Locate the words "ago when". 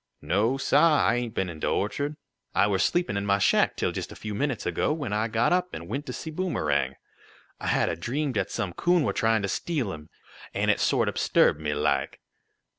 4.65-5.13